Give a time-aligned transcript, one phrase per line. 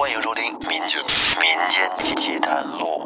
[0.00, 0.98] 欢迎收听《民间
[1.36, 3.04] 民间奇谈录》。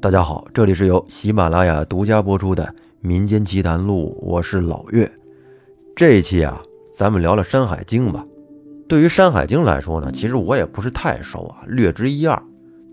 [0.00, 2.64] 大家好，这里是由喜马拉雅独家播出的
[3.02, 5.12] 《民间奇谈录》，我是老岳。
[5.94, 6.62] 这一期啊，
[6.94, 8.24] 咱们聊聊《山海经》吧。
[8.88, 12.42] 对于《山海经》来说呢，其实我也不是太熟啊，略知一二。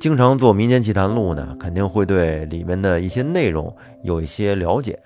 [0.01, 4.99] 经常做《民间奇谈录》呢，肯定会对里面的一些内容有一些了解。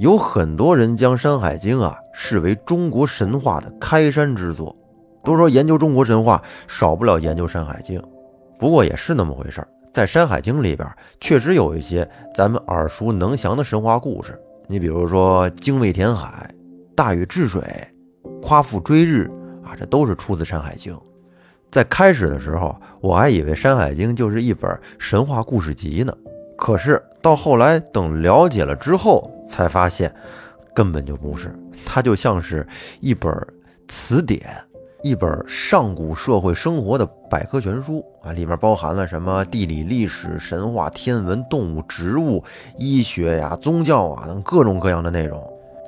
[0.00, 4.74] 有很多人将《山海经》啊视为中国神话的开山之作。
[5.24, 8.00] 都说研究中国神话少不了研究《山海经》，
[8.58, 9.68] 不过也是那么回事儿。
[9.92, 10.88] 在《山海经》里边，
[11.20, 14.40] 确实有一些咱们耳熟能详的神话故事。
[14.66, 16.50] 你比如说精卫填海、
[16.96, 17.62] 大禹治水、
[18.40, 19.30] 夸父追日
[19.62, 20.94] 啊，这都是出自《山海经》。
[21.70, 26.16] 在开始的时候，我还以为《山海经》就是一本神话故事集呢。
[26.56, 30.14] 可是到后来等了解了之后，才发现
[30.74, 31.54] 根本就不是，
[31.84, 32.66] 它就像是
[33.00, 33.30] 一本
[33.88, 34.42] 词典。
[35.02, 42.42] 一本上古社会生活的百科全书啊，里面包含了什么地理、历史、神话、天文、动物、植物、
[42.78, 45.42] 医学呀、宗教啊等各种各样的内容，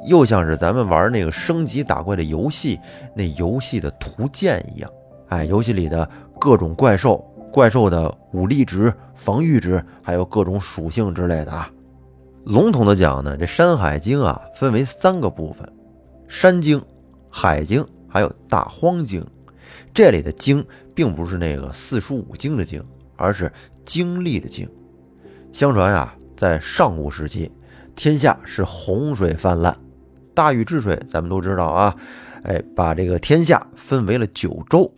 [0.09, 2.81] 又像是咱们玩那个升级打怪的游戏，
[3.15, 4.91] 那游戏的图鉴一样。
[5.29, 6.09] 哎，游戏里的
[6.41, 11.71] 各种怪兽、怪兽的武力值、防御值，还有各种属性之类的啊。
[12.47, 15.73] 笼统的讲呢，这《山海经》啊分为三个部分：
[16.27, 16.83] 山经、
[17.31, 17.87] 海经。
[18.15, 19.27] 还有大荒经，
[19.93, 22.81] 这里的经并不是那个四书五经的经，
[23.17, 23.53] 而是
[23.85, 24.71] 经历的经。
[25.53, 27.51] 相传啊，在上古时期，
[27.97, 29.77] 天下是洪水泛滥，
[30.33, 31.97] 大禹治水，咱们都知道啊，
[32.45, 34.89] 哎，把这个天下分为了九州，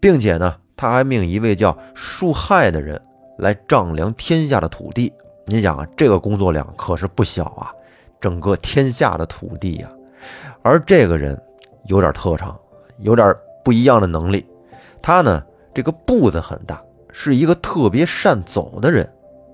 [0.00, 3.00] 并且呢，他还命一位叫树亥的人
[3.38, 5.12] 来丈量天下的土地。
[5.46, 7.70] 你想啊，这个工作量可是不小啊，
[8.20, 9.88] 整个天下的土地呀，
[10.62, 11.40] 而这个人。
[11.86, 12.58] 有点特长，
[12.98, 14.46] 有点不一样的能力。
[15.02, 15.42] 他呢，
[15.74, 19.10] 这个步子很大，是一个特别善走的人。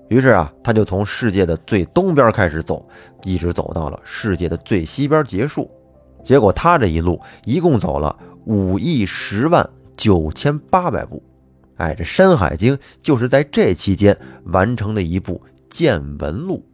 [0.09, 2.87] 于是啊，他就从世界的最东边开始走，
[3.23, 5.69] 一直走到了世界的最西边结束。
[6.23, 11.21] 结果他这一路一共走了五亿十万九千八百步。
[11.75, 16.65] 哎，这《山海经》就是在这期间完成的一部见闻录。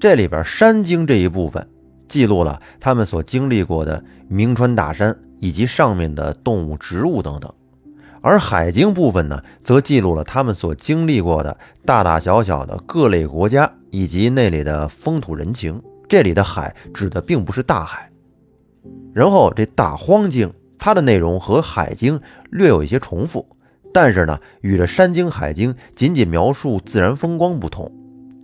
[0.00, 1.68] 这里边《山经》这一部分。
[2.12, 7.50] 记录了他们所经历过的名川大山以及上面的动物、植物等等，
[8.20, 11.56] 而海经部分呢，则记录了他们所经历过的
[11.86, 15.80] 大大小小的各类国家以及那里的风土人情。
[16.06, 18.10] 这里的海指的并不是大海。
[19.14, 22.20] 然后这大荒经，它的内容和海经
[22.50, 23.46] 略有一些重复，
[23.90, 27.90] 但是呢，与这山经、海经仅仅描述自然风光不同。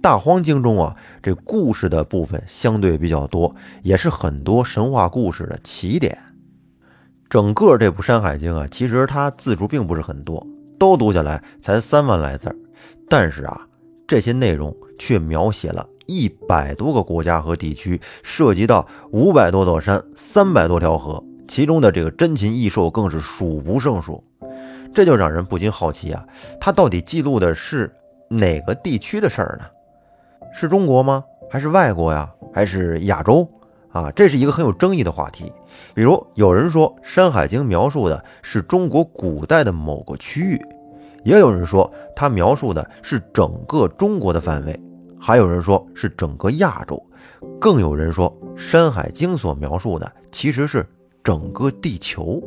[0.01, 6.17] 大荒经中啊，这故事的部分相对比较多，也是很多神话故事的起点。
[7.29, 10.47] 整个这部《山海经》啊，其实它字数并不是很多，
[10.79, 12.57] 都读下来才三万来字儿。
[13.09, 13.67] 但是啊，
[14.07, 24.23] 这些内容却描写了一百多个国家和地区，涉及到五百多座山、三百多条河，其中的这个珍禽异兽更是数不胜数。
[24.95, 26.25] 这就让人不禁好奇啊，
[26.59, 27.93] 它到底记录的是
[28.31, 29.67] 哪个地区的事儿呢？
[30.53, 31.25] 是中国吗？
[31.51, 32.31] 还是外国呀？
[32.53, 33.49] 还是亚洲？
[33.91, 35.51] 啊，这是一个很有争议的话题。
[35.95, 40.63] 比如有人说《山海经》描述的是中国古代的某个区域，
[41.25, 44.79] 也有人说它描述的是整个中国的范围，
[45.19, 47.03] 还有人说是整个亚洲，
[47.59, 50.87] 更有人说《山海经》所描述的其实是
[51.25, 52.43] 整个地球。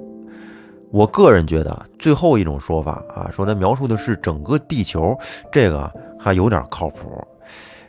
[0.92, 5.18] 我个人觉得最后一种说法啊，说它描述的是整个地球，
[5.52, 7.20] 这个还有点靠谱。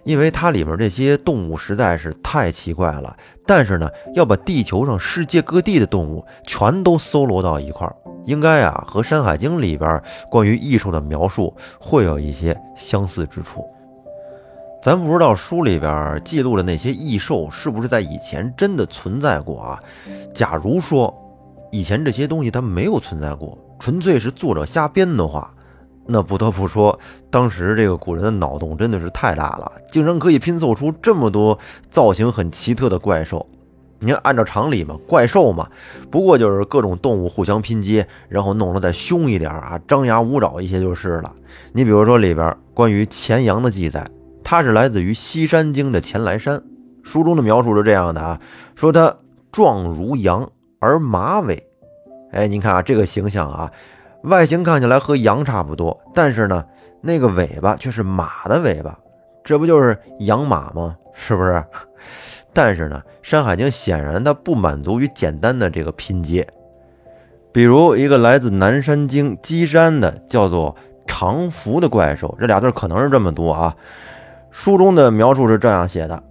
[0.04, 13.64] 因为它里边这些动物实在是太奇怪了，但是呢，要把地球上世界各地的动物全都搜罗到一块儿，应该啊和《山海经》里边关于异兽的描述会有一些相似之处。
[14.82, 19.78] 咱不知道书里边记录的那些异兽是不是在以前真的存在过啊？
[20.34, 21.14] 假如说
[21.70, 25.54] 以前这些东西它没有存在过，纯粹是作者瞎编的话。
[26.06, 26.98] 那不得不说，
[27.30, 31.58] 当时这个古人的脑洞真的是太大了，竟然可以拼凑出这么多
[31.90, 33.46] 造型很奇特的怪兽。
[34.00, 35.68] 你看，按照常理嘛，怪兽嘛，
[36.10, 41.32] 不过就是各种动物互相拼接，然后弄得再凶一点啊，张牙舞爪一些就是了。
[41.72, 44.04] 你比如说里边关于钱羊的记载，
[44.42, 46.60] 它是来自于《西山经》的钱来山，
[47.04, 48.40] 书中的描述是这样的啊，
[48.74, 49.16] 说它
[49.52, 50.50] 状如羊
[50.80, 51.64] 而马尾。
[52.32, 53.70] 哎，您看啊，这个形象啊。
[54.22, 56.64] 外形看起来和羊差不多，但是呢，
[57.00, 58.98] 那个尾巴却是马的尾巴，
[59.42, 60.96] 这不就是养马吗？
[61.12, 61.64] 是不是？
[62.54, 66.46] 但是呢，《山海经》显然它不满足于简单的这个拼接。
[67.50, 70.74] 比如一个来自南山经鸡山的叫做
[71.06, 73.74] 长福的怪兽，这俩字可能是这么读啊。
[74.50, 76.22] 书中的描述是这样写的：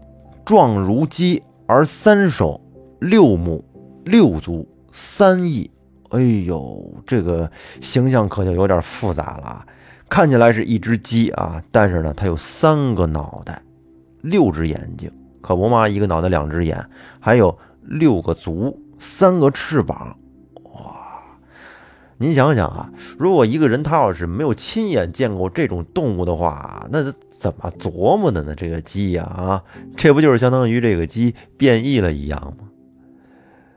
[0.45, 2.61] 状如鸡，而三手
[2.99, 3.65] 六目
[4.05, 5.69] 六足三翼。
[6.11, 7.49] 哎呦，这个
[7.81, 9.65] 形象可就有点复杂了。
[10.09, 13.61] 看起来是一只鸡啊，但是呢，它有三个脑袋，
[14.21, 15.09] 六只眼睛，
[15.41, 16.85] 可不嘛，一个脑袋两只眼，
[17.19, 20.17] 还有六个足，三个翅膀。
[20.73, 20.97] 哇
[22.17, 28.53] 您想想啊，如果一个人他要是没有亲眼见过这种动物的话，那怎么琢磨的呢？
[28.53, 29.63] 这个鸡呀，啊，
[29.95, 32.67] 这不就是相当于这个鸡变异了一样吗？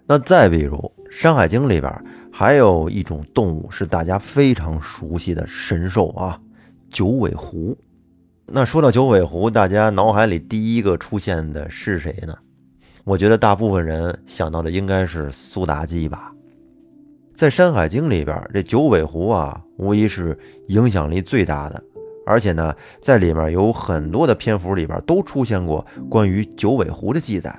[0.07, 0.77] 那再比如
[1.11, 2.05] 《山海经》里边
[2.37, 6.37] 还有一种动物是大家非常熟悉的神兽啊，
[6.91, 7.79] 九尾狐。
[8.47, 12.37] 那说到九尾狐，大家脑海里第一个出现的是谁呢？
[13.05, 16.33] 我觉得大部分人想到的应该是苏妲己吧。
[17.37, 21.81] 在《山海经》里边，这九尾狐啊，无疑是影响力最大的。
[22.27, 27.57] 而且呢，在里面有很多的篇幅里边都出现过关于九尾狐的记载。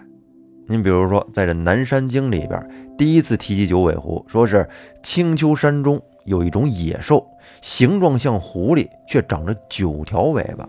[0.68, 4.68] 您比如说，在这《南山经》里边，第一次提及九尾狐，说是
[5.04, 7.26] 青丘山中有一种野兽，
[7.62, 10.68] 形状像狐狸，却长着九条尾巴。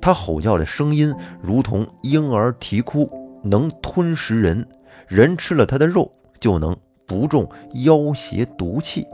[0.00, 3.10] 它吼叫的声音如同婴儿啼哭，
[3.42, 4.66] 能吞食人，
[5.06, 6.76] 人吃了它的肉就能。
[7.06, 7.44] 不中
[7.84, 9.04] 妖邪毒气，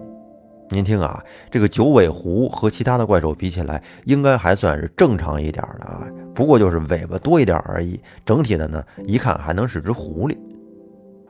[0.68, 6.06] 您听啊，这个九尾狐和其他的怪兽比起来，应该还算是正常一点的啊。
[6.34, 7.98] 不过就是尾巴多一点而已。
[8.26, 10.36] 整体的呢，一看还能是只狐狸。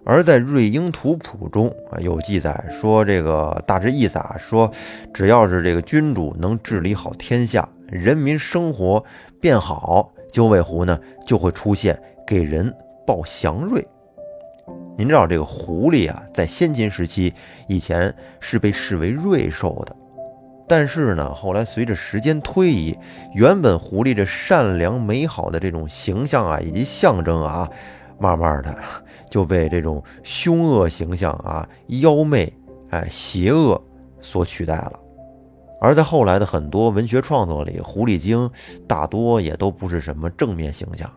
[0.08, 4.70] 而在《瑞英图谱》中啊，有记载说，这个大致意思啊，说
[5.12, 9.04] 只要是这个君主能治理好天下，人民生活
[9.40, 12.72] 变好，九尾狐呢就会出现，给人
[13.04, 13.84] 报祥瑞。
[14.96, 17.34] 您知道这个狐狸啊，在先秦时期
[17.66, 19.96] 以前是被视为瑞兽的，
[20.68, 22.96] 但是呢，后来随着时间推移，
[23.34, 27.68] 原本狐狸这善良美好的这种形象啊，以及象征啊，
[28.18, 28.76] 慢慢的
[29.30, 31.68] 就被这种凶恶形象啊、
[32.00, 32.52] 妖媚
[32.90, 33.80] 哎、邪恶
[34.20, 34.92] 所取代了。
[35.80, 38.48] 而在后来的很多文学创作里，狐狸精
[38.86, 41.10] 大多也都不是什么正面形象。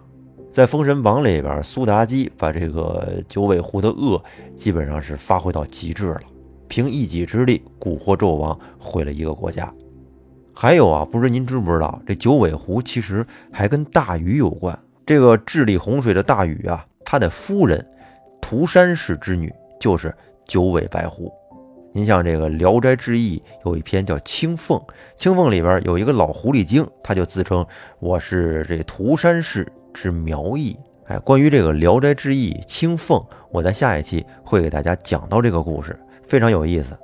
[0.51, 4.21] 在《封神榜》里边，苏妲己把这个九尾狐的恶
[4.55, 6.21] 基本上是发挥到极致了，
[6.67, 9.73] 凭一己之力蛊惑纣王，毁了一个国家。
[10.53, 14.77] 还有啊，不知您知不知道，这九尾狐其实还跟大禹有关。
[15.09, 17.83] 这个治理洪水的大禹啊，他的夫人
[18.39, 20.13] 涂山氏之女就是
[20.45, 21.33] 九尾白狐。
[21.91, 24.77] 您像这个《聊斋志异》有一篇叫《青凤》，
[25.15, 27.65] 青凤里边有一个老狐狸精，他就自称
[27.97, 29.67] 我是这涂山氏。
[29.95, 30.77] 之苗裔，
[31.07, 33.19] 哎，关于这个《聊斋志异》青凤，
[33.51, 36.95] 我在下一期会给大家讲到这个故事，非常有意思。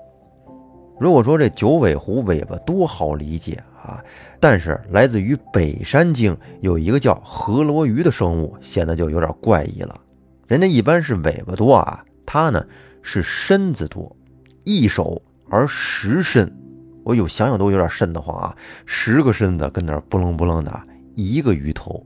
[0.98, 4.04] 如果说这九尾狐尾巴多好理解啊，
[4.40, 10.00] 但是来自于北山经有一个叫河罗鱼的生物，显得就有点怪异了。
[10.48, 12.66] 人家一般是尾巴多啊，它呢
[13.02, 14.16] 是身子多，
[14.64, 16.50] 一手而十身，
[17.04, 18.56] 我有想想都有点瘆得慌啊，
[18.86, 20.82] 十个身子跟那不楞不楞的，
[21.14, 22.06] 一个鱼头。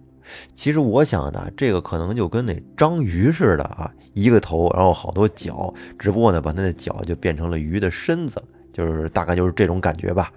[0.54, 10.32] 其实我想呢，这个可能就跟那章鱼似的啊，一个头，然后好多脚，只不过呢，把它的脚就变成了鱼的身子，就是大概就是这种感觉吧。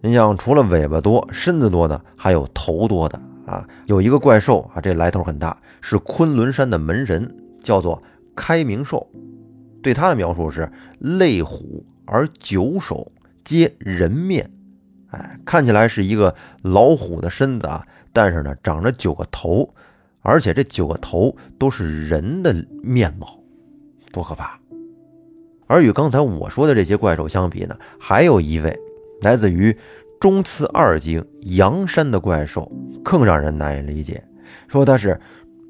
[0.00, 3.64] 你想，除了尾巴多、身子多的，还有头多的啊。
[3.86, 7.32] 有一个怪兽啊，这来头很大，是昆仑山的门神，
[7.62, 8.02] 叫做
[8.34, 9.08] 开明兽。
[9.80, 13.12] 对他的描述是：类虎而九首，
[13.44, 14.50] 皆人面。
[15.10, 17.86] 哎，看起来是一个老虎的身子啊。
[18.12, 19.72] 但是呢，长着九个头，
[20.20, 23.38] 而且这九个头都是人的面貌，
[24.12, 24.58] 多可怕！
[25.72, 28.78] 而与刚才我说的这些怪兽相比呢，还有一位
[29.22, 29.74] 来自于
[30.20, 31.26] 中次二经
[31.56, 32.70] 阳山的怪兽
[33.02, 34.22] 更让人难以理解。
[34.68, 35.18] 说它是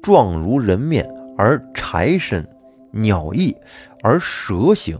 [0.01, 2.45] 状如人面而柴身，
[2.91, 3.55] 鸟翼
[4.01, 4.99] 而蛇形。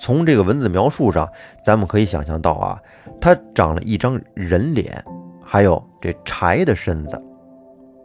[0.00, 1.28] 从这个文字描述上，
[1.62, 2.80] 咱们可以想象到啊，
[3.20, 5.04] 它长了一张人脸。
[5.44, 7.22] 还有这柴的身子，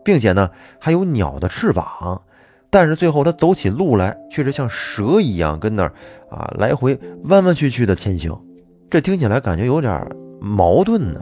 [0.03, 2.21] 并且呢，还有鸟的翅膀，
[2.73, 5.93] 但是最后它走起路来却是像蛇一样，跟那儿
[6.31, 8.35] 啊来回弯弯曲曲的前行。
[8.89, 10.09] 这听起来感觉有点
[10.41, 11.21] 矛盾呢。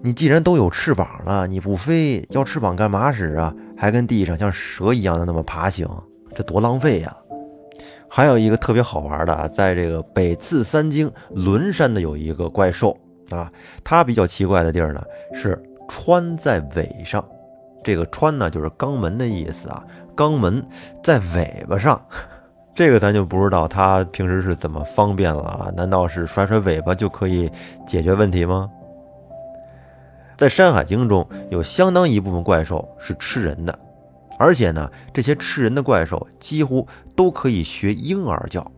[0.00, 3.52] 你既然都有翅膀了，你不飞，要翅膀干嘛使啊？
[3.76, 5.88] 还跟地上像蛇一样的那么爬行，
[6.36, 7.12] 这多浪费呀！
[8.08, 12.96] 还有一个特别好玩的啊，在这个北次三经轮山的有一个怪兽。
[13.30, 13.50] 啊，
[13.82, 15.02] 它比较奇怪的地儿呢
[15.34, 17.24] 是穿在尾上，
[17.82, 19.82] 这个穿呢就是肛门的意思啊，
[20.16, 20.64] 肛门
[21.02, 22.00] 在尾巴上，
[22.74, 25.72] 这个咱就不知道他平时是怎么方便了啊？
[25.76, 27.50] 难道是甩甩尾巴就可以
[27.86, 28.70] 解决问题吗？
[30.36, 33.78] 在《山海经》中有相当一部分怪兽是吃人的，
[34.38, 38.68] 而且呢，这些吃人的怪兽几乎都可以学婴儿叫。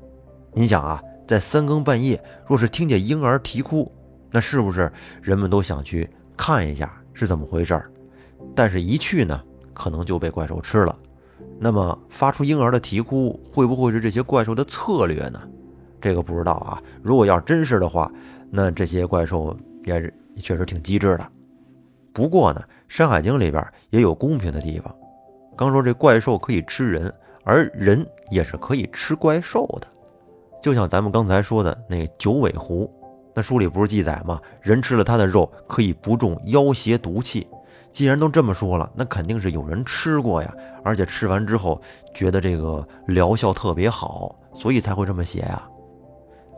[0.52, 3.90] 你想啊，在三更半夜，若是听见婴儿啼哭，
[4.30, 7.82] 那是不是人们都想去看一下是怎么回事？
[8.54, 9.40] 但是，一去呢，
[9.72, 10.94] 可能就被怪兽吃了。
[11.64, 15.40] 那么，发出婴儿的啼哭，会不会是这些怪兽的策略呢？
[15.98, 16.78] 这个不知道啊。
[17.00, 18.12] 如果要真是的话，
[18.50, 21.26] 那这些怪兽也是确实挺机智的。
[22.12, 24.94] 不过呢，《山海经》里边也有公平的地方。
[25.56, 27.10] 刚说这怪兽可以吃人，
[27.44, 29.86] 而人也是可以吃怪兽的。
[30.60, 32.92] 就像咱们刚才说的那九尾狐，
[33.34, 34.38] 那书里不是记载吗？
[34.60, 37.46] 人吃了它的肉可以不中妖邪毒气。
[37.94, 41.80] 既然都这么说了，那肯定是有人吃过呀，而且吃完之后
[42.12, 45.62] 觉得这个疗效特别好，所以才会这么写呀。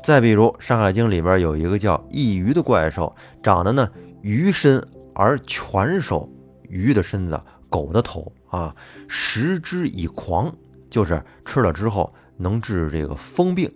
[0.02, 3.86] 再比如《山海经》里边有一个叫异鱼的怪兽，长得呢
[4.22, 4.82] 鱼身。
[5.18, 6.28] 而犬手
[6.68, 7.40] 鱼的身子，
[7.70, 8.76] 狗的头啊，
[9.08, 10.54] 食之以狂，
[10.90, 13.70] 就是吃了之后能治这个疯病。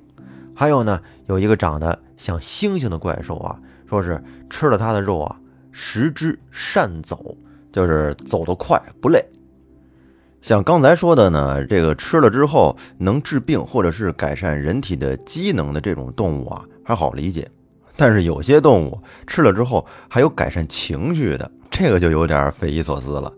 [0.54, 5.40] 还有呢，有一个长得像猩猩的怪兽啊，说是吃了它的肉啊，
[5.72, 7.34] 食之善走，
[7.72, 9.24] 就是走得快不累。
[10.42, 17.46] 像刚才说的呢，这个吃了之后能治病或者是改善人体的机能的这种动物啊，还好理解。
[17.94, 23.30] 但是有些动物吃了之后还有改善情绪的，这个就有点匪夷所思了。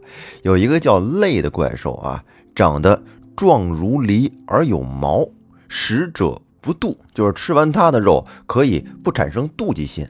[0.43, 2.23] 有一个叫类的怪兽啊，
[2.55, 3.03] 长得
[3.35, 5.29] 状如狸而有毛，
[5.69, 10.07] 食者不妒，就是吃完它的肉可以不产生妒忌心。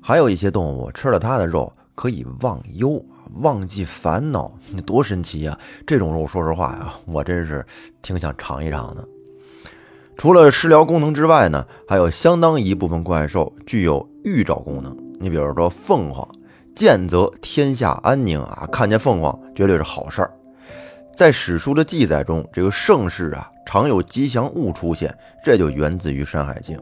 [0.00, 3.00] 还有一些动物吃了它的肉可以忘忧，
[3.36, 5.58] 忘记烦恼，你多神奇呀！
[5.86, 7.64] 这种肉，说实话呀，我真是
[8.02, 9.06] 挺想尝一尝的。
[10.16, 14.96] 除了食疗功能之外呢，还有相当一部分怪兽具有预兆功能。
[15.18, 16.28] 你比如说凤凰，
[16.76, 20.30] 见则天下安宁啊，看见凤凰绝对是好事儿。
[21.16, 25.12] 在史书的记载中，这个盛世啊常有吉祥物出现，
[25.44, 26.76] 这就源自于《山海经》。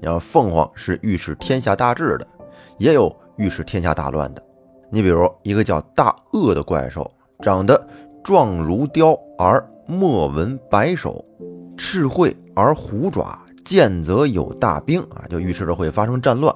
[0.00, 2.26] 你要凤凰是预示天下大治的，
[2.78, 4.45] 也有预示天下大乱的。
[4.90, 7.86] 你比如一个叫大鳄的怪兽，长得
[8.22, 11.24] 状如雕而莫纹白首。
[11.76, 16.54] 赤喙而虎爪，见则有大兵啊，就预示着会发生战乱。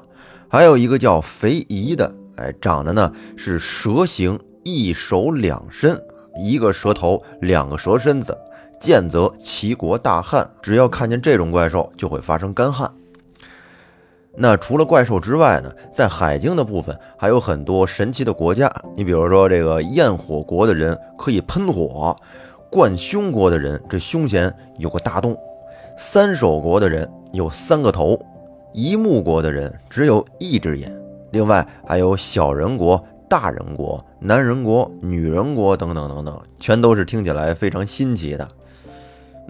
[0.49, 6.03] 还有一个叫肥夷的，哎，长得呢是蛇形，一手两身，
[6.43, 8.37] 一个蛇头，两个蛇身子，
[8.81, 10.51] 见则齐国大旱。
[10.63, 12.91] 只要看见这种怪兽，就会发生干旱。
[14.37, 18.73] 那除了怪兽之外呢，在海经的部分还有很多神奇的国家。
[18.95, 22.17] 你比如说这个焰火国的人可以喷火。
[22.71, 25.35] 冠胸国的人，这胸前有个大洞；
[25.99, 28.17] 三手国的人有三个头；
[28.73, 30.97] 一目国的人只有一只眼。
[31.33, 38.49] 另外还有小人国、大人国、男人国、女人国等等等等，全都是听起来非常新奇的。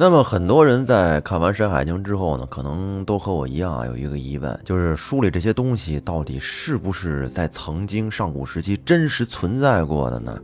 [0.00, 10.40] 那么很多人在看完《山海经》之后呢，可能都和我一样啊，有一个疑问，就是书里这些东西到底是不是在曾经上古时期真实存在过的呢？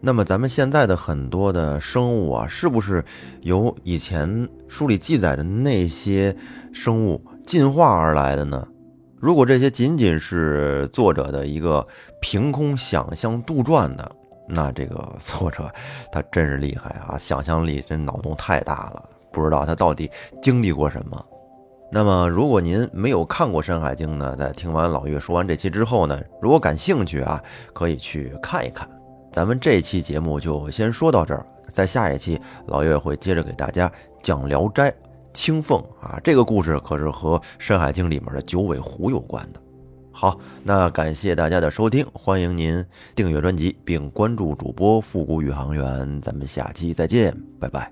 [0.00, 3.04] 那么咱们现在的很多的生物啊，是不是
[3.42, 6.36] 由以前书里记载的那些
[6.72, 8.66] 生物进化而来的呢？
[9.20, 11.86] 如果这些仅仅是作者的一个
[12.20, 14.10] 凭空想象杜撰的，
[14.48, 15.70] 那这个 作者
[16.10, 20.10] 他真是厉害啊，想象力真脑洞太大了，不知道他到底
[20.42, 21.26] 经历过什么。
[21.90, 28.88] 那么如果您没有看过《山海经》呢，在听完老岳说完这期之后呢，如果感兴趣啊，可以去看一看。
[29.32, 33.90] 咱们这期节目就先说到这儿，在下一期老岳会接着给大家
[34.22, 34.90] 讲《聊斋》
[35.32, 39.60] 青凤啊，这个故事可是和《山海经》里面的九尾狐有关的。
[40.20, 42.84] 好，那感谢大家的收听，欢迎您
[43.14, 47.88] 订阅专辑并关注主播复古宇航员，咱们下期再见，拜拜。